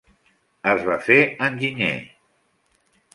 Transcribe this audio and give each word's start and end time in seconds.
Es 0.71 0.85
va 0.87 0.95
fer 1.07 1.17
enginyer. 1.49 1.93